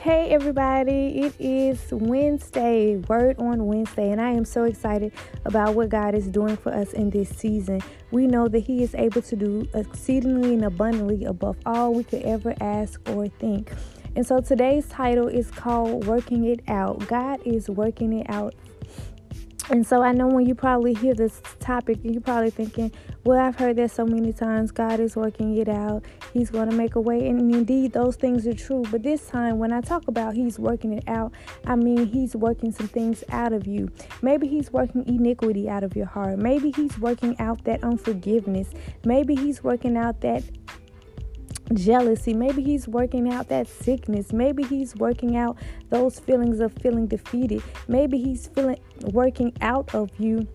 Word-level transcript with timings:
Hey, 0.00 0.30
everybody, 0.30 1.18
it 1.18 1.34
is 1.38 1.78
Wednesday, 1.92 2.96
Word 2.96 3.38
on 3.38 3.66
Wednesday, 3.66 4.10
and 4.10 4.18
I 4.18 4.30
am 4.30 4.46
so 4.46 4.64
excited 4.64 5.12
about 5.44 5.74
what 5.74 5.90
God 5.90 6.14
is 6.14 6.26
doing 6.26 6.56
for 6.56 6.72
us 6.72 6.94
in 6.94 7.10
this 7.10 7.28
season. 7.28 7.82
We 8.10 8.26
know 8.26 8.48
that 8.48 8.60
He 8.60 8.82
is 8.82 8.94
able 8.94 9.20
to 9.20 9.36
do 9.36 9.68
exceedingly 9.74 10.54
and 10.54 10.64
abundantly 10.64 11.26
above 11.26 11.58
all 11.66 11.92
we 11.92 12.04
could 12.04 12.22
ever 12.22 12.54
ask 12.62 12.98
or 13.10 13.28
think. 13.28 13.74
And 14.16 14.26
so 14.26 14.40
today's 14.40 14.88
title 14.88 15.28
is 15.28 15.50
called 15.50 16.06
Working 16.06 16.44
It 16.46 16.60
Out. 16.66 17.06
God 17.06 17.40
is 17.44 17.68
working 17.68 18.14
it 18.14 18.30
out 18.30 18.54
and 19.70 19.86
so 19.86 20.02
I 20.02 20.10
know 20.12 20.26
when 20.26 20.46
you 20.46 20.56
probably 20.56 20.94
hear 20.94 21.14
this 21.14 21.40
topic, 21.60 21.98
you're 22.02 22.20
probably 22.20 22.50
thinking, 22.50 22.92
well, 23.24 23.38
I've 23.38 23.54
heard 23.54 23.76
that 23.76 23.92
so 23.92 24.04
many 24.04 24.32
times. 24.32 24.72
God 24.72 24.98
is 24.98 25.14
working 25.14 25.56
it 25.56 25.68
out. 25.68 26.04
He's 26.32 26.50
going 26.50 26.68
to 26.68 26.74
make 26.74 26.96
a 26.96 27.00
way. 27.00 27.28
And 27.28 27.54
indeed, 27.54 27.92
those 27.92 28.16
things 28.16 28.46
are 28.48 28.54
true. 28.54 28.82
But 28.90 29.04
this 29.04 29.28
time, 29.28 29.58
when 29.58 29.72
I 29.72 29.80
talk 29.80 30.08
about 30.08 30.34
He's 30.34 30.58
working 30.58 30.94
it 30.94 31.04
out, 31.06 31.32
I 31.66 31.76
mean 31.76 32.06
He's 32.06 32.34
working 32.34 32.72
some 32.72 32.88
things 32.88 33.22
out 33.30 33.52
of 33.52 33.66
you. 33.66 33.90
Maybe 34.22 34.48
He's 34.48 34.72
working 34.72 35.06
iniquity 35.06 35.68
out 35.68 35.84
of 35.84 35.94
your 35.94 36.06
heart. 36.06 36.38
Maybe 36.38 36.72
He's 36.72 36.98
working 36.98 37.38
out 37.38 37.62
that 37.64 37.84
unforgiveness. 37.84 38.70
Maybe 39.04 39.36
He's 39.36 39.62
working 39.62 39.96
out 39.96 40.20
that 40.22 40.42
jealousy. 41.74 42.34
Maybe 42.34 42.62
he's 42.62 42.88
working 42.88 43.32
out 43.32 43.48
that 43.48 43.68
sickness. 43.68 44.32
Maybe 44.32 44.62
he's 44.64 44.94
working 44.96 45.36
out 45.36 45.56
those 45.88 46.18
feelings 46.18 46.60
of 46.60 46.72
feeling 46.74 47.06
defeated. 47.06 47.62
Maybe 47.88 48.18
he's 48.18 48.48
feeling 48.48 48.80
working 49.02 49.52
out 49.60 49.94
of 49.94 50.10
you 50.18 50.46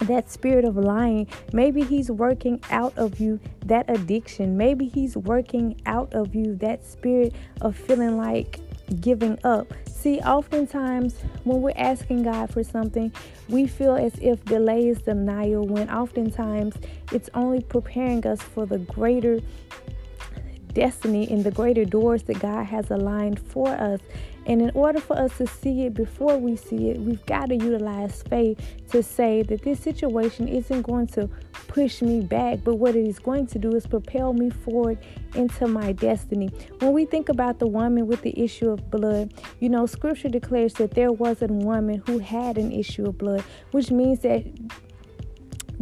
that 0.00 0.30
spirit 0.30 0.64
of 0.64 0.76
lying. 0.76 1.26
Maybe 1.52 1.82
he's 1.82 2.10
working 2.10 2.60
out 2.70 2.96
of 2.96 3.20
you 3.20 3.38
that 3.66 3.88
addiction. 3.90 4.56
Maybe 4.56 4.88
he's 4.88 5.16
working 5.16 5.80
out 5.86 6.12
of 6.14 6.34
you 6.34 6.56
that 6.56 6.84
spirit 6.86 7.34
of 7.60 7.76
feeling 7.76 8.16
like 8.16 8.60
giving 9.00 9.38
up. 9.44 9.72
See, 9.86 10.18
oftentimes 10.20 11.20
when 11.44 11.60
we're 11.60 11.74
asking 11.76 12.22
God 12.22 12.50
for 12.50 12.64
something, 12.64 13.12
we 13.48 13.66
feel 13.66 13.94
as 13.94 14.18
if 14.20 14.42
delay 14.46 14.88
is 14.88 15.02
denial, 15.02 15.66
when 15.66 15.90
oftentimes 15.90 16.74
it's 17.12 17.28
only 17.34 17.60
preparing 17.60 18.26
us 18.26 18.40
for 18.40 18.64
the 18.64 18.78
greater 18.78 19.40
destiny 20.74 21.28
and 21.30 21.44
the 21.44 21.50
greater 21.50 21.84
doors 21.84 22.22
that 22.24 22.40
God 22.40 22.64
has 22.64 22.90
aligned 22.90 23.40
for 23.40 23.68
us. 23.68 24.00
And 24.46 24.62
in 24.62 24.70
order 24.74 25.00
for 25.00 25.16
us 25.16 25.36
to 25.38 25.46
see 25.46 25.86
it 25.86 25.94
before 25.94 26.38
we 26.38 26.56
see 26.56 26.90
it, 26.90 26.98
we've 26.98 27.24
got 27.26 27.50
to 27.50 27.56
utilize 27.56 28.22
faith 28.22 28.58
to 28.90 29.02
say 29.02 29.42
that 29.42 29.62
this 29.62 29.78
situation 29.80 30.48
isn't 30.48 30.82
going 30.82 31.06
to 31.08 31.28
push 31.68 32.02
me 32.02 32.22
back, 32.22 32.58
but 32.64 32.76
what 32.76 32.96
it 32.96 33.06
is 33.06 33.18
going 33.18 33.46
to 33.48 33.58
do 33.58 33.74
is 33.76 33.86
propel 33.86 34.32
me 34.32 34.50
forward 34.50 34.98
into 35.34 35.66
my 35.68 35.92
destiny. 35.92 36.50
When 36.80 36.92
we 36.92 37.04
think 37.04 37.28
about 37.28 37.58
the 37.58 37.66
woman 37.66 38.06
with 38.06 38.22
the 38.22 38.38
issue 38.40 38.70
of 38.70 38.90
blood, 38.90 39.34
you 39.60 39.68
know, 39.68 39.86
scripture 39.86 40.28
declares 40.28 40.74
that 40.74 40.92
there 40.92 41.12
was 41.12 41.42
a 41.42 41.46
woman 41.46 42.02
who 42.06 42.18
had 42.18 42.58
an 42.58 42.72
issue 42.72 43.06
of 43.06 43.18
blood, 43.18 43.44
which 43.70 43.90
means 43.90 44.20
that 44.20 44.44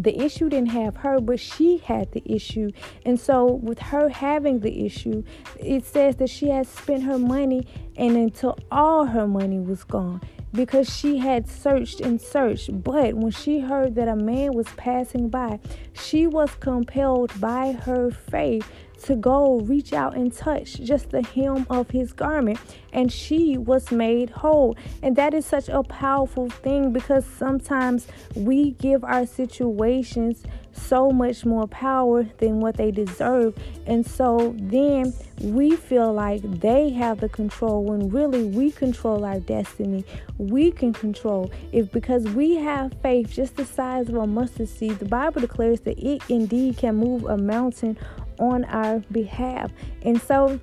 the 0.09 0.25
issue 0.25 0.49
didn't 0.49 0.71
have 0.71 0.97
her, 0.97 1.21
but 1.21 1.39
she 1.39 1.77
had 1.77 2.11
the 2.13 2.23
issue. 2.25 2.71
And 3.05 3.21
so, 3.21 3.45
with 3.45 3.79
her 3.79 4.09
having 4.09 4.61
the 4.61 4.87
issue, 4.87 5.23
it 5.61 5.85
says 5.85 6.17
that 6.17 6.31
she 6.31 6.49
had 6.49 6.67
spent 6.67 7.03
her 7.03 7.19
money 7.19 7.67
and 7.95 8.17
until 8.17 8.59
all 8.71 9.05
her 9.05 9.29
money 9.29 9.59
was 9.59 9.85
gone 9.85 10.23
because 10.55 10.89
she 10.89 11.19
had 11.19 11.47
searched 11.47 12.01
and 12.01 12.19
searched. 12.19 12.83
But 12.83 13.17
when 13.17 13.33
she 13.33 13.61
heard 13.61 13.97
that 13.97 14.09
a 14.09 14.17
man 14.17 14.55
was 14.55 14.69
passing 14.79 15.29
by, 15.29 15.61
she 15.93 16.27
was 16.27 16.55
compelled 16.55 17.39
by 17.39 17.73
her 17.73 18.11
faith 18.11 18.67
to 19.05 19.17
go 19.17 19.61
reach 19.61 19.93
out 19.93 20.17
and 20.17 20.33
touch 20.33 20.75
just 20.75 21.11
the 21.11 21.23
hem 21.23 21.67
of 21.71 21.91
his 21.91 22.13
garment, 22.13 22.59
and 22.93 23.13
she 23.13 23.57
was 23.57 23.91
made 23.91 24.31
whole. 24.31 24.77
And 25.03 25.17
that 25.17 25.35
is 25.35 25.47
such 25.47 25.69
a 25.69 25.83
powerful 25.83 26.51
thing 26.51 26.93
because 26.93 27.25
sometimes 27.25 28.07
we 28.35 28.73
give 28.73 29.05
our 29.05 29.27
situations 29.27 30.43
so 30.73 31.11
much 31.11 31.45
more 31.45 31.67
power 31.67 32.25
than 32.39 32.61
what 32.61 32.77
they 32.77 32.91
deserve. 32.91 33.57
And 33.87 34.07
so 34.07 34.55
then 34.59 35.13
we 35.41 35.77
feel 35.77 36.13
like 36.13 36.43
they 36.61 36.91
have 36.91 37.21
the 37.21 37.29
control 37.29 37.85
when 37.85 38.11
really 38.11 38.45
we 38.45 38.71
control 38.71 39.25
our 39.25 39.41
destiny. 39.41 40.05
We 40.39 40.71
can 40.71 40.93
control 40.93 41.51
if 41.73 41.91
because 41.91 42.25
we 42.25 42.57
have 42.57 42.95
faith 43.03 43.33
just 43.33 43.57
the 43.57 43.65
size 43.65 44.09
of 44.09 44.17
a 44.17 44.27
mustard 44.27 44.69
seed. 44.69 44.99
The 44.99 45.05
Bible 45.05 45.41
declares 45.41 45.81
that 45.81 45.99
it 45.99 46.23
indeed 46.29 46.77
can 46.77 46.97
move 46.97 47.25
a 47.25 47.37
mountain 47.37 47.99
on 48.39 48.65
our 48.67 49.01
behalf. 49.11 49.71
And 50.03 50.21
so 50.21 50.61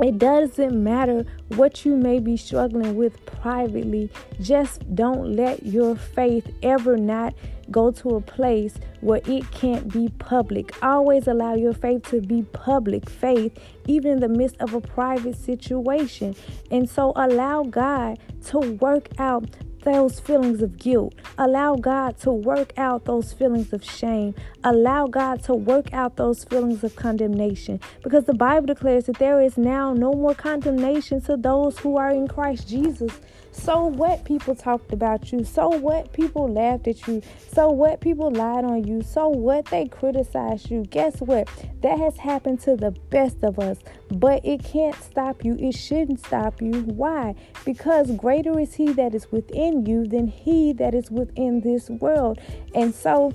it 0.00 0.18
doesn't 0.18 0.82
matter 0.82 1.24
what 1.48 1.84
you 1.84 1.96
may 1.96 2.18
be 2.18 2.36
struggling 2.36 2.96
with 2.96 3.24
privately. 3.26 4.10
Just 4.40 4.94
don't 4.94 5.36
let 5.36 5.66
your 5.66 5.96
faith 5.96 6.50
ever 6.62 6.96
not 6.96 7.34
go 7.70 7.90
to 7.90 8.16
a 8.16 8.20
place 8.20 8.74
where 9.00 9.20
it 9.26 9.50
can't 9.50 9.92
be 9.92 10.08
public. 10.18 10.82
Always 10.82 11.26
allow 11.26 11.54
your 11.54 11.74
faith 11.74 12.08
to 12.10 12.20
be 12.20 12.42
public 12.52 13.08
faith, 13.08 13.58
even 13.86 14.12
in 14.12 14.20
the 14.20 14.28
midst 14.28 14.56
of 14.60 14.74
a 14.74 14.80
private 14.80 15.36
situation. 15.36 16.34
And 16.70 16.88
so 16.88 17.12
allow 17.14 17.64
God 17.64 18.18
to 18.46 18.58
work 18.58 19.08
out 19.18 19.44
those 19.82 20.20
feelings 20.20 20.62
of 20.62 20.78
guilt. 20.78 21.14
Allow 21.38 21.76
God 21.76 22.18
to 22.20 22.32
work 22.32 22.72
out 22.76 23.04
those 23.04 23.32
feelings 23.32 23.72
of 23.72 23.84
shame. 23.84 24.34
Allow 24.64 25.06
God 25.06 25.42
to 25.44 25.54
work 25.54 25.92
out 25.92 26.16
those 26.16 26.44
feelings 26.44 26.84
of 26.84 26.96
condemnation. 26.96 27.80
Because 28.02 28.24
the 28.24 28.34
Bible 28.34 28.66
declares 28.66 29.06
that 29.06 29.18
there 29.18 29.40
is 29.40 29.56
now 29.56 29.92
no 29.92 30.12
more 30.12 30.34
condemnation 30.34 31.20
to 31.22 31.36
those 31.36 31.78
who 31.78 31.96
are 31.96 32.10
in 32.10 32.28
Christ 32.28 32.68
Jesus. 32.68 33.20
So 33.54 33.84
what 33.84 34.24
people 34.24 34.54
talked 34.54 34.92
about 34.94 35.30
you? 35.30 35.44
So 35.44 35.68
what 35.68 36.12
people 36.14 36.50
laughed 36.50 36.88
at 36.88 37.06
you? 37.06 37.22
So 37.52 37.70
what 37.70 38.00
people 38.00 38.30
lied 38.30 38.64
on 38.64 38.84
you? 38.84 39.02
So 39.02 39.28
what 39.28 39.66
they 39.66 39.86
criticized 39.86 40.70
you? 40.70 40.84
Guess 40.84 41.20
what? 41.20 41.48
That 41.82 41.98
has 41.98 42.16
happened 42.16 42.60
to 42.60 42.76
the 42.76 42.92
best 43.10 43.42
of 43.42 43.58
us, 43.58 43.78
but 44.10 44.44
it 44.44 44.64
can't 44.64 44.96
stop 45.02 45.44
you. 45.44 45.56
It 45.58 45.72
shouldn't 45.72 46.24
stop 46.24 46.62
you. 46.62 46.72
Why? 46.82 47.34
Because 47.64 48.10
greater 48.12 48.58
is 48.58 48.74
He 48.74 48.92
that 48.94 49.14
is 49.14 49.30
within 49.30 49.71
you 49.72 50.06
than 50.06 50.28
He 50.28 50.72
that 50.74 50.94
is 50.94 51.10
within 51.10 51.60
this 51.60 51.88
world. 51.88 52.38
And 52.74 52.94
so 52.94 53.32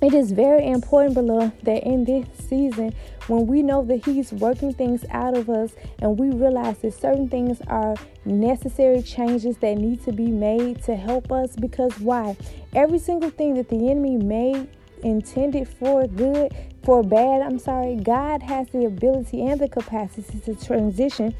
it 0.00 0.14
is 0.14 0.30
very 0.32 0.64
important, 0.66 1.14
beloved, 1.14 1.64
that 1.64 1.82
in 1.82 2.04
this 2.04 2.26
season, 2.48 2.94
when 3.26 3.46
we 3.46 3.62
know 3.62 3.84
that 3.84 4.04
He's 4.04 4.32
working 4.32 4.72
things 4.72 5.04
out 5.10 5.36
of 5.36 5.50
us 5.50 5.72
and 6.00 6.18
we 6.18 6.30
realize 6.30 6.78
that 6.78 6.94
certain 6.94 7.28
things 7.28 7.60
are 7.66 7.96
necessary 8.24 9.02
changes 9.02 9.56
that 9.58 9.76
need 9.76 10.02
to 10.04 10.12
be 10.12 10.28
made 10.28 10.82
to 10.84 10.94
help 10.94 11.32
us, 11.32 11.56
because 11.56 11.98
why? 11.98 12.36
Every 12.74 12.98
single 12.98 13.30
thing 13.30 13.54
that 13.54 13.68
the 13.68 13.90
enemy 13.90 14.16
made 14.16 14.68
intended 15.02 15.68
for 15.68 16.06
good, 16.06 16.52
for 16.84 17.02
bad, 17.02 17.42
I'm 17.42 17.58
sorry, 17.58 17.96
God 17.96 18.42
has 18.42 18.68
the 18.68 18.84
ability 18.84 19.46
and 19.46 19.60
the 19.60 19.68
capacity 19.68 20.40
to 20.40 20.54
transition 20.54 21.34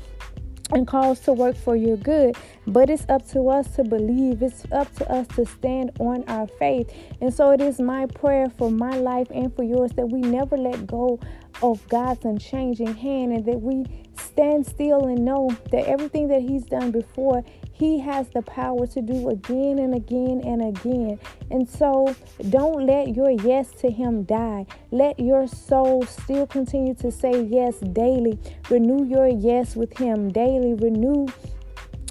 and 0.72 0.86
calls 0.86 1.20
to 1.20 1.32
work 1.32 1.56
for 1.56 1.76
your 1.76 1.96
good. 1.96 2.36
But 2.66 2.90
it's 2.90 3.06
up 3.08 3.26
to 3.30 3.48
us 3.48 3.74
to 3.76 3.84
believe, 3.84 4.42
it's 4.42 4.64
up 4.72 4.92
to 4.96 5.10
us 5.10 5.26
to 5.28 5.46
stand 5.46 5.92
on 5.98 6.24
our 6.28 6.46
faith. 6.46 6.92
And 7.20 7.32
so 7.32 7.50
it 7.50 7.60
is 7.60 7.80
my 7.80 8.06
prayer 8.06 8.50
for 8.50 8.70
my 8.70 8.96
life 8.96 9.28
and 9.30 9.54
for 9.54 9.62
yours 9.62 9.92
that 9.92 10.06
we 10.06 10.20
never 10.20 10.56
let 10.56 10.86
go 10.86 11.20
of 11.62 11.86
God's 11.88 12.24
unchanging 12.24 12.94
hand 12.94 13.32
and 13.32 13.44
that 13.46 13.60
we 13.60 13.84
stand 14.18 14.66
still 14.66 15.06
and 15.06 15.24
know 15.24 15.50
that 15.70 15.86
everything 15.86 16.28
that 16.28 16.42
He's 16.42 16.64
done 16.64 16.90
before, 16.90 17.44
He 17.72 17.98
has 18.00 18.28
the 18.30 18.42
power 18.42 18.86
to 18.88 19.00
do 19.02 19.28
again 19.30 19.78
and 19.78 19.94
again 19.94 20.42
and 20.44 20.76
again. 20.76 21.18
And 21.50 21.68
so 21.68 22.14
don't 22.50 22.86
let 22.86 23.14
your 23.14 23.30
yes 23.30 23.70
to 23.80 23.90
Him 23.90 24.24
die. 24.24 24.66
Let 24.90 25.18
your 25.18 25.46
soul 25.46 26.04
still 26.04 26.46
continue 26.46 26.94
to 26.94 27.10
say 27.10 27.42
yes 27.42 27.78
daily. 27.78 28.38
Renew 28.70 29.04
your 29.04 29.28
yes 29.28 29.76
with 29.76 29.96
Him 29.98 30.30
daily. 30.30 30.74
Renew 30.74 31.26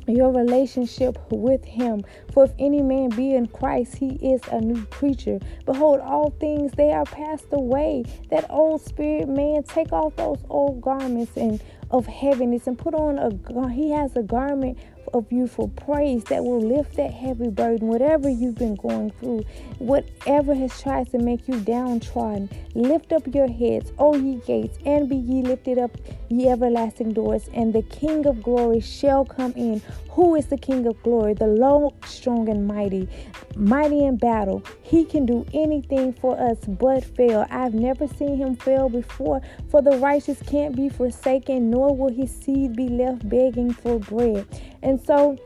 your 0.08 0.32
relationship 0.32 1.18
with 1.32 1.64
him. 1.66 2.04
For 2.34 2.46
if 2.46 2.54
any 2.60 2.82
man 2.82 3.10
be 3.10 3.34
in 3.34 3.48
Christ, 3.48 3.98
he 3.98 4.16
is 4.16 4.42
a 4.52 4.62
new 4.62 4.86
creature. 4.86 5.40
Behold, 5.66 6.00
all 6.00 6.32
things 6.40 6.72
they 6.74 6.92
are 6.92 7.06
passed 7.06 7.48
away. 7.52 8.04
That 8.30 8.46
old 8.50 8.82
spirit 8.82 9.28
man, 9.28 9.64
take 9.64 9.92
off 9.92 10.16
those 10.16 10.40
old 10.50 10.82
garments 10.82 11.36
and 11.36 11.62
of 11.90 12.06
heaviness 12.06 12.68
and 12.68 12.78
put 12.78 12.94
on 12.94 13.18
a 13.18 13.70
he 13.70 13.92
has 13.92 14.16
a 14.18 14.24
garment 14.24 14.78
of 15.14 15.32
you 15.32 15.48
for 15.48 15.68
praise 15.70 16.24
that 16.26 16.44
will 16.44 16.62
lift 16.62 16.96
that 16.98 17.14
heavy 17.14 17.50
burden, 17.50 17.88
whatever 17.88 18.30
you've 18.30 18.56
been 18.56 18.76
going 18.76 19.12
through, 19.12 19.44
whatever 19.80 20.54
has 20.54 20.82
tried 20.82 21.12
to 21.12 21.20
make 21.20 21.48
you 21.48 21.60
downtrodden. 21.60 22.50
Lift 22.76 23.12
up 23.12 23.34
your 23.34 23.48
heads, 23.48 23.92
O 23.98 24.16
ye 24.16 24.36
gates, 24.46 24.78
and 24.86 25.10
be 25.10 25.16
ye 25.16 25.42
lifted 25.42 25.78
up, 25.78 25.92
ye 26.30 26.48
everlasting 26.48 27.14
doors, 27.14 27.50
and 27.54 27.74
the 27.74 27.82
King 27.84 28.26
of 28.28 28.44
glory 28.44 28.80
shall 28.80 29.26
come 29.26 29.54
in. 29.56 29.82
Who 30.12 30.36
is 30.36 30.48
the 30.48 30.58
King 30.58 30.88
of 30.88 31.02
glory? 31.04 31.34
The 31.34 31.48
Lord, 31.48 31.94
strong 32.06 32.50
and 32.50 32.68
mighty, 32.68 33.08
mighty 33.56 34.04
in 34.04 34.18
battle. 34.18 34.64
He 34.82 35.06
can 35.06 35.26
do 35.26 35.46
anything 35.54 36.14
for 36.14 36.40
us 36.40 36.58
but 36.68 37.04
fail. 37.04 37.46
I've 37.50 37.74
never 37.74 38.08
seen 38.08 38.38
him 38.38 38.56
fail 38.56 38.90
before, 38.90 39.42
for 39.70 39.82
the 39.82 39.98
righteous 39.98 40.42
can't 40.42 40.76
be 40.76 40.90
forsaken, 40.90 41.70
nor 41.70 41.96
will 41.96 42.12
his 42.12 42.32
seed 42.32 42.76
be 42.76 42.88
left 42.90 43.28
begging 43.30 43.74
for 43.74 44.00
bread. 44.00 44.48
And 44.84 45.00
so, 45.02 45.38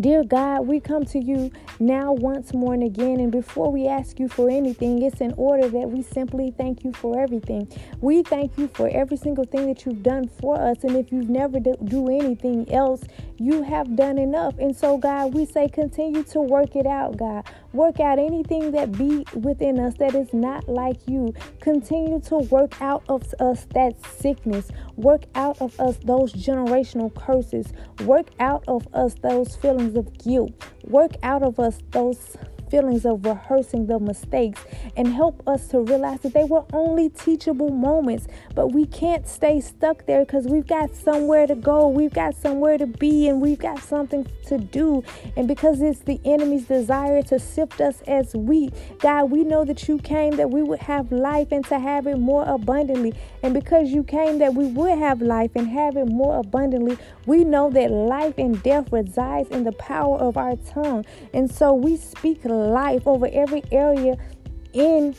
Dear 0.00 0.24
God, 0.24 0.66
we 0.66 0.80
come 0.80 1.04
to 1.06 1.20
you 1.20 1.52
now 1.78 2.12
once 2.12 2.52
more 2.52 2.74
and 2.74 2.82
again. 2.82 3.20
And 3.20 3.30
before 3.30 3.70
we 3.70 3.86
ask 3.86 4.18
you 4.18 4.28
for 4.28 4.50
anything, 4.50 5.02
it's 5.02 5.20
in 5.20 5.32
order 5.36 5.68
that 5.68 5.90
we 5.90 6.02
simply 6.02 6.52
thank 6.56 6.84
you 6.84 6.92
for 6.92 7.20
everything. 7.20 7.68
We 8.00 8.22
thank 8.22 8.58
you 8.58 8.68
for 8.68 8.88
every 8.88 9.16
single 9.16 9.44
thing 9.44 9.66
that 9.68 9.84
you've 9.84 10.02
done 10.02 10.28
for 10.40 10.60
us. 10.60 10.82
And 10.82 10.96
if 10.96 11.12
you've 11.12 11.30
never 11.30 11.60
do 11.60 12.08
anything 12.08 12.70
else, 12.72 13.02
you 13.36 13.62
have 13.62 13.96
done 13.96 14.18
enough. 14.18 14.58
And 14.58 14.76
so, 14.76 14.96
God, 14.98 15.34
we 15.34 15.44
say 15.46 15.68
continue 15.68 16.22
to 16.24 16.40
work 16.40 16.76
it 16.76 16.86
out, 16.86 17.16
God. 17.16 17.44
Work 17.72 17.98
out 17.98 18.18
anything 18.18 18.70
that 18.70 18.92
be 18.92 19.26
within 19.34 19.80
us 19.80 19.94
that 19.98 20.14
is 20.14 20.32
not 20.32 20.68
like 20.68 20.98
you. 21.08 21.34
Continue 21.60 22.20
to 22.22 22.36
work 22.36 22.80
out 22.80 23.02
of 23.08 23.34
us 23.40 23.66
that 23.74 23.94
sickness. 24.06 24.70
Work 24.96 25.24
out 25.34 25.60
of 25.60 25.78
us 25.80 25.98
those 26.04 26.32
generational 26.32 27.12
curses. 27.14 27.72
Work 28.04 28.28
out 28.38 28.62
of 28.68 28.86
us 28.94 29.14
those 29.14 29.56
feelings 29.56 29.74
feelings 29.74 29.96
of 29.96 30.18
guilt. 30.18 30.73
Work 30.86 31.12
out 31.22 31.42
of 31.42 31.58
us 31.58 31.78
those 31.92 32.36
feelings 32.74 33.06
of 33.06 33.24
rehearsing 33.24 33.86
the 33.86 34.00
mistakes 34.00 34.64
and 34.96 35.06
help 35.06 35.46
us 35.46 35.68
to 35.68 35.78
realize 35.78 36.18
that 36.22 36.34
they 36.34 36.42
were 36.42 36.64
only 36.72 37.08
teachable 37.08 37.70
moments. 37.70 38.26
But 38.56 38.72
we 38.72 38.84
can't 38.86 39.28
stay 39.28 39.60
stuck 39.60 40.06
there 40.06 40.24
because 40.24 40.46
we've 40.46 40.66
got 40.66 40.92
somewhere 40.92 41.46
to 41.46 41.54
go, 41.54 41.86
we've 41.86 42.12
got 42.12 42.34
somewhere 42.34 42.76
to 42.78 42.88
be, 42.88 43.28
and 43.28 43.40
we've 43.40 43.60
got 43.60 43.78
something 43.78 44.26
to 44.46 44.58
do. 44.58 45.04
And 45.36 45.46
because 45.46 45.80
it's 45.82 46.00
the 46.00 46.20
enemy's 46.24 46.64
desire 46.64 47.22
to 47.22 47.38
sift 47.38 47.80
us 47.80 48.02
as 48.08 48.34
wheat, 48.34 48.74
God, 48.98 49.30
we 49.30 49.44
know 49.44 49.64
that 49.64 49.86
you 49.86 49.98
came 49.98 50.34
that 50.34 50.50
we 50.50 50.64
would 50.64 50.80
have 50.80 51.12
life 51.12 51.52
and 51.52 51.64
to 51.66 51.78
have 51.78 52.08
it 52.08 52.18
more 52.18 52.44
abundantly. 52.44 53.14
And 53.44 53.54
because 53.54 53.90
you 53.90 54.02
came 54.02 54.38
that 54.38 54.54
we 54.54 54.66
would 54.66 54.98
have 54.98 55.22
life 55.22 55.52
and 55.54 55.68
have 55.68 55.96
it 55.96 56.08
more 56.08 56.40
abundantly, 56.40 56.98
we 57.26 57.44
know 57.44 57.70
that 57.70 57.92
life 57.92 58.34
and 58.36 58.60
death 58.64 58.92
resides 58.92 59.50
in 59.50 59.62
the 59.62 59.72
power 59.72 60.18
of 60.18 60.36
our 60.36 60.56
tongue. 60.56 61.04
And 61.32 61.48
so 61.48 61.72
we 61.72 61.96
speak 61.96 62.44
life 62.44 62.63
over 63.06 63.28
every 63.32 63.62
area 63.70 64.16
in 64.72 65.14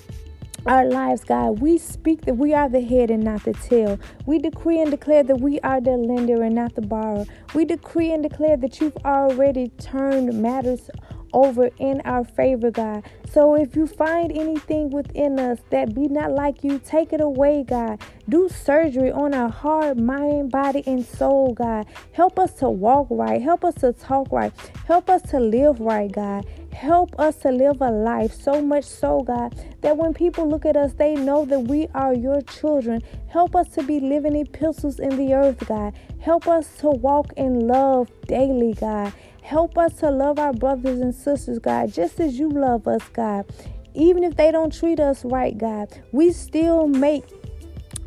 our 0.65 0.85
lives, 0.85 1.23
God. 1.23 1.59
We 1.59 1.77
speak 1.77 2.21
that 2.21 2.35
we 2.35 2.53
are 2.53 2.67
the 2.67 2.81
head 2.81 3.11
and 3.11 3.23
not 3.23 3.43
the 3.43 3.53
tail. 3.53 3.99
We 4.25 4.39
decree 4.39 4.81
and 4.81 4.89
declare 4.89 5.23
that 5.23 5.39
we 5.39 5.59
are 5.59 5.79
the 5.79 5.91
lender 5.91 6.41
and 6.41 6.55
not 6.55 6.75
the 6.75 6.81
borrower. 6.81 7.25
We 7.53 7.65
decree 7.65 8.11
and 8.11 8.23
declare 8.23 8.57
that 8.57 8.81
you've 8.81 8.97
already 9.05 9.69
turned 9.79 10.33
matters 10.41 10.89
over 11.35 11.69
in 11.77 12.01
our 12.05 12.23
favor, 12.23 12.71
God. 12.71 13.03
So 13.29 13.55
if 13.55 13.75
you 13.75 13.85
find 13.85 14.31
anything 14.31 14.89
within 14.89 15.37
us 15.37 15.59
that 15.69 15.93
be 15.93 16.07
not 16.07 16.31
like 16.31 16.63
you, 16.63 16.79
take 16.79 17.11
it 17.11 17.19
away, 17.19 17.63
God. 17.67 18.01
Do 18.29 18.47
surgery 18.49 19.11
on 19.11 19.33
our 19.33 19.49
heart, 19.49 19.97
mind, 19.97 20.51
body, 20.51 20.81
and 20.87 21.05
soul, 21.05 21.53
God. 21.53 21.85
Help 22.13 22.39
us 22.39 22.53
to 22.55 22.69
walk 22.69 23.07
right. 23.09 23.41
Help 23.41 23.65
us 23.65 23.75
to 23.75 23.91
talk 23.91 24.31
right. 24.31 24.53
Help 24.87 25.09
us 25.09 25.21
to 25.23 25.39
live 25.39 25.79
right, 25.81 26.11
God. 26.11 26.45
Help 26.71 27.17
us 27.19 27.35
to 27.37 27.51
live 27.51 27.81
a 27.81 27.89
life 27.89 28.33
so 28.33 28.61
much 28.61 28.83
so, 28.85 29.21
God, 29.21 29.55
that 29.81 29.95
when 29.97 30.13
people 30.13 30.49
look 30.49 30.65
at 30.65 30.75
us, 30.75 30.93
they 30.93 31.15
know 31.15 31.45
that 31.45 31.61
we 31.61 31.87
are 31.93 32.13
your 32.13 32.41
children. 32.41 33.01
Help 33.27 33.55
us 33.55 33.67
to 33.69 33.83
be 33.83 33.99
living 33.99 34.35
epistles 34.35 34.99
in 34.99 35.15
the 35.17 35.33
earth, 35.33 35.65
God. 35.67 35.93
Help 36.19 36.47
us 36.47 36.67
to 36.79 36.89
walk 36.89 37.33
in 37.37 37.67
love 37.67 38.09
daily, 38.27 38.73
God. 38.73 39.13
Help 39.45 39.77
us 39.77 39.93
to 39.99 40.09
love 40.09 40.39
our 40.39 40.53
brothers 40.53 40.99
and 40.99 41.13
sisters, 41.13 41.59
God, 41.59 41.93
just 41.93 42.19
as 42.19 42.39
you 42.39 42.49
love 42.49 42.87
us, 42.87 43.03
God. 43.13 43.45
Even 43.93 44.23
if 44.23 44.35
they 44.37 44.51
don't 44.51 44.73
treat 44.73 44.99
us 44.99 45.23
right, 45.23 45.55
God, 45.55 45.87
we 46.11 46.31
still 46.31 46.87
make 46.87 47.23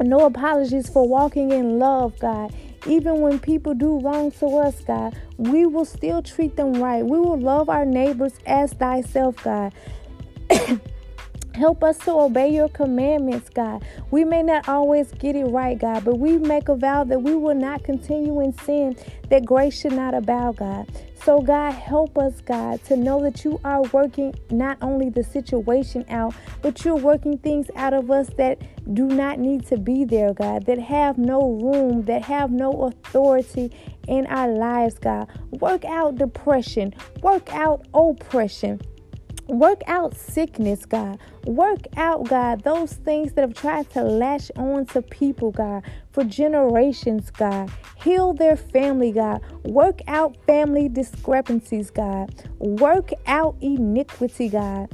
no 0.01 0.27
apologies 0.27 0.91
for 0.91 1.07
walking 1.07 1.53
in 1.53 1.79
love, 1.79 2.19
God. 2.19 2.53
Even 2.89 3.21
when 3.21 3.39
people 3.39 3.73
do 3.73 4.01
wrong 4.01 4.33
to 4.33 4.47
us, 4.57 4.81
God, 4.81 5.17
we 5.37 5.65
will 5.65 5.85
still 5.85 6.23
treat 6.23 6.57
them 6.57 6.83
right. 6.83 7.07
We 7.07 7.21
will 7.21 7.39
love 7.39 7.69
our 7.69 7.85
neighbors 7.85 8.33
as 8.45 8.73
thyself, 8.73 9.37
God. 9.45 9.73
Help 11.55 11.85
us 11.85 11.99
to 11.99 12.11
obey 12.11 12.49
your 12.49 12.69
commandments, 12.69 13.49
God. 13.49 13.85
We 14.11 14.25
may 14.25 14.43
not 14.43 14.69
always 14.69 15.13
get 15.13 15.37
it 15.37 15.45
right, 15.45 15.79
God, 15.79 16.05
but 16.05 16.19
we 16.19 16.37
make 16.37 16.69
a 16.69 16.75
vow 16.75 17.05
that 17.05 17.23
we 17.23 17.37
will 17.37 17.55
not 17.55 17.85
continue 17.85 18.41
in 18.41 18.59
sin, 18.59 18.97
that 19.31 19.45
grace 19.45 19.81
should 19.81 19.93
not 19.93 20.15
abound, 20.15 20.57
God. 20.57 20.89
So, 21.29 21.43
God, 21.43 21.73
help 21.75 22.17
us, 22.17 22.41
God, 22.41 22.83
to 22.85 22.97
know 22.97 23.23
that 23.23 23.45
you 23.45 23.61
are 23.63 23.83
working 23.93 24.35
not 24.51 24.79
only 24.81 25.11
the 25.11 25.23
situation 25.23 26.07
out, 26.09 26.35
but 26.63 26.87
you're 26.87 26.97
working 26.97 27.37
things 27.37 27.71
out 27.77 27.93
of 27.93 28.11
us 28.11 28.31
that 28.39 28.63
do 28.95 29.05
not 29.05 29.39
need 29.39 29.67
to 29.67 29.77
be 29.77 30.07
there, 30.07 30.33
God, 30.33 30.65
that 30.65 30.79
have 30.79 31.19
no 31.19 31.53
room, 31.61 32.07
that 32.07 32.25
have 32.25 32.51
no 32.51 32.85
authority 32.85 33.71
in 34.09 34.25
our 34.29 34.49
lives, 34.49 34.99
God. 34.99 35.29
Work 35.51 35.85
out 35.85 36.15
depression, 36.15 36.95
work 37.21 37.55
out 37.55 37.87
oppression. 37.93 38.81
Work 39.49 39.81
out 39.87 40.15
sickness, 40.15 40.85
God. 40.85 41.19
Work 41.47 41.87
out, 41.97 42.29
God, 42.29 42.65
those 42.65 42.93
things 42.93 43.33
that 43.33 43.41
have 43.41 43.55
tried 43.55 43.89
to 43.93 44.03
lash 44.03 44.51
on 44.57 44.85
to 44.87 45.01
people, 45.01 45.53
God, 45.53 45.85
for 46.13 46.23
generations, 46.23 47.31
God. 47.31 47.71
Heal 47.97 48.35
their 48.35 48.57
family, 48.57 49.11
God. 49.11 49.41
Work 49.65 50.01
out 50.07 50.37
family 50.47 50.91
discrepancies, 50.91 51.91
God. 51.91 52.35
Work 52.59 53.13
out 53.27 53.57
iniquity, 53.63 54.51
God. 54.51 54.91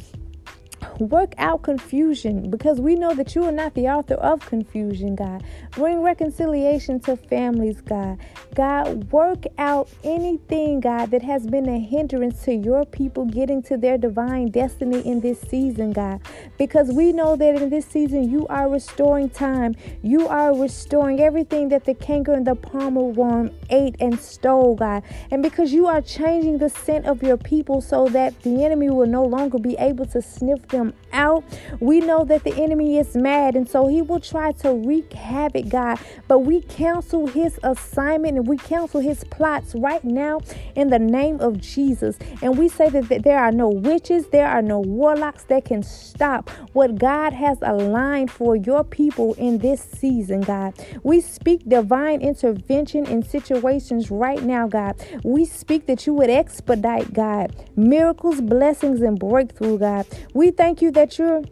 Work 1.00 1.35
out 1.38 1.62
confusion 1.62 2.50
because 2.50 2.81
we 2.81 2.94
know 2.94 3.14
that 3.14 3.35
you 3.35 3.43
are 3.44 3.52
not 3.52 3.75
the 3.75 3.88
author 3.88 4.14
of 4.14 4.46
confusion, 4.46 5.17
God. 5.17 5.43
Bring 5.73 6.02
reconciliation 6.02 7.00
to 7.00 7.17
families, 7.17 7.81
God. 7.81 8.19
God, 8.55 9.11
work 9.11 9.44
out 9.58 9.88
anything, 10.05 10.79
God, 10.79 11.11
that 11.11 11.23
has 11.23 11.49
been 11.49 11.69
a 11.69 11.81
hindrance 11.81 12.44
to 12.44 12.55
your 12.55 12.85
people 12.85 13.25
getting 13.25 13.61
to 13.64 13.76
their 13.76 13.99
divine 13.99 14.50
destiny 14.50 15.00
in 15.00 15.20
this 15.20 15.41
season, 15.41 15.93
God. 15.93 16.20
Because 16.58 16.93
we 16.93 17.12
know 17.12 17.35
that 17.35 17.61
in 17.61 17.70
this 17.70 17.87
season 17.87 18.31
you 18.31 18.47
are 18.47 18.69
restoring 18.69 19.31
time. 19.31 19.75
You 20.02 20.29
are 20.29 20.56
restoring 20.56 21.20
everything 21.20 21.70
that 21.70 21.85
the 21.85 21.94
canker 21.94 22.35
and 22.35 22.47
the 22.47 22.55
palmer 22.55 23.02
worm 23.02 23.50
ate 23.70 23.97
and 23.99 24.20
stole, 24.20 24.76
God. 24.76 25.02
And 25.32 25.43
because 25.43 25.73
you 25.73 25.88
are 25.88 26.00
changing 26.00 26.58
the 26.58 26.69
scent 26.69 27.06
of 27.06 27.20
your 27.23 27.37
people 27.37 27.81
so 27.81 28.08
that 28.11 28.40
the 28.43 28.64
enemy 28.64 28.90
will 28.90 29.08
no 29.08 29.25
longer 29.25 29.58
be 29.58 29.76
able 29.79 30.06
to 30.06 30.23
sniff 30.23 30.69
them 30.69 30.83
out. 31.12 31.44
We 31.81 32.00
know 32.00 32.25
that 32.25 32.44
the 32.44 32.54
enemy 32.54 32.98
is 32.98 33.14
mad, 33.16 33.56
and 33.56 33.69
so 33.69 33.86
he 33.86 34.02
will 34.02 34.20
try 34.20 34.52
to 34.52 34.72
wreak 34.72 35.12
havoc, 35.12 35.69
God. 35.69 35.98
But 36.28 36.40
we 36.40 36.60
cancel 36.62 37.26
his 37.26 37.59
assignment 37.62 38.37
and 38.37 38.47
we 38.47 38.56
cancel 38.56 39.00
his 39.00 39.25
plots 39.25 39.75
right 39.75 40.02
now 40.04 40.40
in 40.75 40.88
the 40.88 40.99
name 40.99 41.40
of 41.40 41.61
Jesus. 41.61 42.18
And 42.42 42.59
we 42.59 42.68
say 42.68 42.88
that, 42.90 43.09
that 43.09 43.23
there 43.23 43.38
are 43.38 43.52
no 43.52 43.68
witches, 43.68 44.26
there 44.28 44.49
are 44.49 44.62
no 44.62 44.80
warlocks 44.80 45.44
that 45.44 45.64
can 45.64 45.82
stop 45.82 46.50
what 46.73 46.97
God 46.99 47.32
has 47.32 47.59
aligned 47.62 48.30
for 48.30 48.56
your 48.56 48.85
people 48.85 49.35
in 49.35 49.59
this 49.59 49.80
season, 49.80 50.40
God. 50.40 50.75
We 51.02 51.20
speak 51.20 51.68
divine 51.68 52.20
intervention 52.20 53.06
in 53.06 53.23
situations 53.23 54.11
right 54.11 54.42
now, 54.42 54.66
God. 54.66 54.97
We 55.25 55.44
speak 55.44 55.87
that 55.87 56.06
you 56.06 56.14
would 56.14 56.30
expedite, 56.30 57.12
God, 57.12 57.54
miracles, 57.76 58.40
blessings, 58.40 59.00
and 59.00 59.18
breakthrough, 59.18 59.78
God. 59.78 60.06
We 60.32 60.50
thank 60.50 60.74
you 60.83 60.90
that 60.93 61.19
you're 61.19 61.43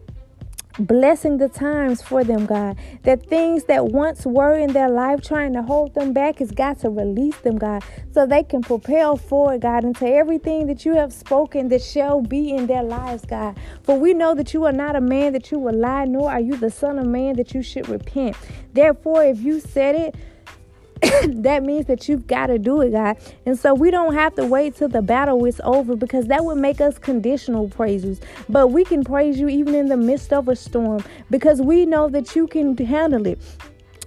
blessing 0.78 1.38
the 1.38 1.48
times 1.48 2.02
for 2.02 2.24
them, 2.24 2.46
God. 2.46 2.76
That 3.02 3.26
things 3.26 3.64
that 3.64 3.86
once 3.86 4.24
were 4.24 4.54
in 4.54 4.72
their 4.72 4.88
life 4.88 5.22
trying 5.22 5.52
to 5.54 5.62
hold 5.62 5.94
them 5.94 6.12
back 6.12 6.38
has 6.38 6.50
got 6.50 6.80
to 6.80 6.90
release 6.90 7.36
them, 7.38 7.58
God, 7.58 7.82
so 8.12 8.26
they 8.26 8.42
can 8.42 8.62
propel 8.62 9.16
forward, 9.16 9.60
God, 9.60 9.84
into 9.84 10.06
everything 10.06 10.66
that 10.66 10.84
you 10.84 10.94
have 10.94 11.12
spoken 11.12 11.68
that 11.68 11.82
shall 11.82 12.20
be 12.20 12.50
in 12.50 12.66
their 12.66 12.82
lives, 12.82 13.24
God. 13.24 13.58
For 13.82 13.98
we 13.98 14.14
know 14.14 14.34
that 14.34 14.54
you 14.54 14.64
are 14.64 14.72
not 14.72 14.96
a 14.96 15.00
man 15.00 15.32
that 15.34 15.50
you 15.50 15.58
will 15.58 15.74
lie, 15.74 16.04
nor 16.04 16.30
are 16.30 16.40
you 16.40 16.56
the 16.56 16.70
son 16.70 16.98
of 16.98 17.06
man 17.06 17.36
that 17.36 17.54
you 17.54 17.62
should 17.62 17.88
repent. 17.88 18.36
Therefore, 18.72 19.24
if 19.24 19.40
you 19.40 19.60
said 19.60 19.94
it, 19.94 20.14
that 21.28 21.62
means 21.64 21.86
that 21.86 22.08
you've 22.08 22.26
got 22.26 22.48
to 22.48 22.58
do 22.58 22.80
it, 22.82 22.92
God. 22.92 23.16
And 23.46 23.58
so 23.58 23.74
we 23.74 23.90
don't 23.90 24.14
have 24.14 24.34
to 24.36 24.46
wait 24.46 24.76
till 24.76 24.88
the 24.88 25.02
battle 25.02 25.44
is 25.46 25.60
over 25.64 25.96
because 25.96 26.26
that 26.28 26.44
would 26.44 26.58
make 26.58 26.80
us 26.80 26.98
conditional 26.98 27.68
praisers. 27.68 28.20
But 28.48 28.68
we 28.68 28.84
can 28.84 29.04
praise 29.04 29.38
you 29.40 29.48
even 29.48 29.74
in 29.74 29.88
the 29.88 29.96
midst 29.96 30.32
of 30.32 30.48
a 30.48 30.56
storm 30.56 31.04
because 31.30 31.60
we 31.62 31.86
know 31.86 32.08
that 32.10 32.36
you 32.36 32.46
can 32.46 32.76
handle 32.76 33.26
it. 33.26 33.40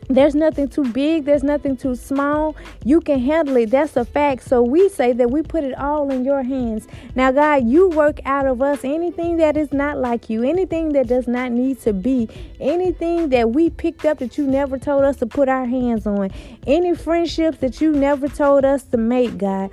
There's 0.08 0.36
nothing 0.36 0.68
too 0.68 0.86
big, 0.92 1.26
there's 1.26 1.44
nothing 1.44 1.78
too 1.78 1.96
small. 1.96 2.56
You 2.84 3.02
can 3.02 3.20
handle 3.20 3.58
it. 3.58 3.72
That's 3.72 3.98
a 3.98 4.06
fact. 4.06 4.44
So 4.44 4.62
we 4.62 4.88
say 4.90 5.14
that 5.14 5.32
we 5.32 5.42
put 5.42 5.64
it 5.64 5.76
all 5.78 6.12
in 6.12 6.24
your 6.24 6.44
hands. 6.44 6.88
Now, 7.16 7.32
God, 7.32 7.68
you 7.68 7.90
work 7.90 8.20
out 8.26 8.46
of 8.46 8.62
us 8.62 8.84
anything 8.84 9.38
that 9.38 9.58
is 9.58 9.74
not 9.74 9.98
like 9.98 10.30
you, 10.30 10.44
anything 10.44 10.90
that 10.94 11.08
does 11.08 11.28
not 11.28 11.52
need 11.52 11.80
to 11.82 11.94
be, 11.94 12.30
anything 12.60 13.30
that 13.30 13.52
we 13.52 13.72
picked 13.72 14.06
up 14.06 14.20
that 14.20 14.38
you 14.38 14.46
never 14.46 14.78
told 14.78 15.04
us 15.04 15.18
to 15.18 15.26
put 15.26 15.50
our 15.50 15.66
hands 15.66 16.06
on, 16.06 16.30
any 16.68 16.94
friendships 16.96 17.58
that 17.58 17.82
you 17.82 17.92
never 17.92 18.28
told 18.28 18.64
us 18.64 18.84
to 18.84 18.98
make, 18.98 19.38
God 19.38 19.72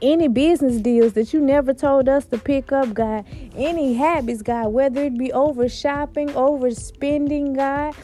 any 0.00 0.28
business 0.28 0.78
deals 0.78 1.12
that 1.12 1.34
you 1.34 1.40
never 1.40 1.74
told 1.74 2.08
us 2.08 2.24
to 2.24 2.38
pick 2.38 2.72
up, 2.72 2.94
God. 2.94 3.26
Any 3.54 3.92
habits, 3.92 4.40
God, 4.40 4.68
whether 4.68 5.04
it 5.04 5.18
be 5.18 5.30
over 5.30 5.68
shopping, 5.68 6.28
overspending, 6.28 7.54
God 7.54 7.94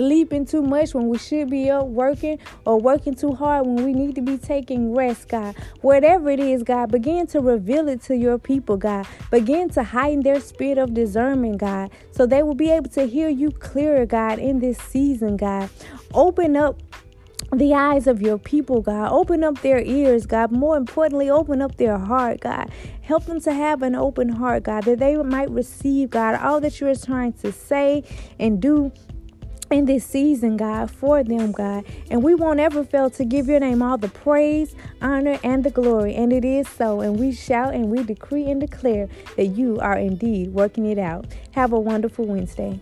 sleeping 0.00 0.46
too 0.46 0.62
much 0.62 0.94
when 0.94 1.10
we 1.10 1.18
should 1.18 1.50
be 1.50 1.68
up 1.68 1.86
working 1.86 2.38
or 2.64 2.80
working 2.80 3.14
too 3.14 3.34
hard 3.34 3.66
when 3.66 3.84
we 3.84 3.92
need 3.92 4.14
to 4.14 4.22
be 4.22 4.38
taking 4.38 4.94
rest, 4.94 5.28
God. 5.28 5.54
Whatever 5.82 6.30
it 6.30 6.40
is, 6.40 6.62
God, 6.62 6.90
begin 6.90 7.26
to 7.26 7.40
reveal 7.40 7.86
it 7.86 8.00
to 8.04 8.16
your 8.16 8.38
people, 8.38 8.78
God. 8.78 9.06
Begin 9.30 9.68
to 9.68 9.82
heighten 9.82 10.22
their 10.22 10.40
spirit 10.40 10.78
of 10.78 10.94
discernment, 10.94 11.58
God, 11.58 11.90
so 12.12 12.24
they 12.24 12.42
will 12.42 12.54
be 12.54 12.70
able 12.70 12.88
to 12.92 13.06
hear 13.06 13.28
you 13.28 13.50
clearer, 13.50 14.06
God, 14.06 14.38
in 14.38 14.60
this 14.60 14.78
season, 14.78 15.36
God. 15.36 15.68
Open 16.14 16.56
up 16.56 16.80
the 17.52 17.74
eyes 17.74 18.06
of 18.06 18.22
your 18.22 18.38
people, 18.38 18.80
God. 18.80 19.12
Open 19.12 19.44
up 19.44 19.60
their 19.60 19.82
ears, 19.82 20.24
God. 20.24 20.50
More 20.50 20.78
importantly, 20.78 21.28
open 21.28 21.60
up 21.60 21.76
their 21.76 21.98
heart, 21.98 22.40
God. 22.40 22.70
Help 23.02 23.26
them 23.26 23.40
to 23.42 23.52
have 23.52 23.82
an 23.82 23.94
open 23.94 24.30
heart, 24.30 24.62
God, 24.62 24.84
that 24.84 24.98
they 24.98 25.16
might 25.16 25.50
receive, 25.50 26.08
God, 26.08 26.36
all 26.36 26.58
that 26.60 26.80
you're 26.80 26.94
trying 26.94 27.34
to 27.34 27.52
say 27.52 28.02
and 28.38 28.62
do 28.62 28.92
in 29.70 29.84
this 29.84 30.04
season, 30.04 30.56
God, 30.56 30.90
for 30.90 31.22
them, 31.22 31.52
God. 31.52 31.84
And 32.10 32.22
we 32.22 32.34
won't 32.34 32.60
ever 32.60 32.84
fail 32.84 33.08
to 33.10 33.24
give 33.24 33.46
your 33.46 33.60
name 33.60 33.82
all 33.82 33.96
the 33.96 34.08
praise, 34.08 34.74
honor, 35.00 35.38
and 35.44 35.62
the 35.64 35.70
glory. 35.70 36.14
And 36.14 36.32
it 36.32 36.44
is 36.44 36.68
so. 36.68 37.00
And 37.00 37.18
we 37.18 37.32
shout 37.32 37.74
and 37.74 37.88
we 37.88 38.02
decree 38.02 38.50
and 38.50 38.60
declare 38.60 39.08
that 39.36 39.46
you 39.46 39.78
are 39.80 39.96
indeed 39.96 40.52
working 40.52 40.86
it 40.86 40.98
out. 40.98 41.26
Have 41.52 41.72
a 41.72 41.78
wonderful 41.78 42.26
Wednesday. 42.26 42.80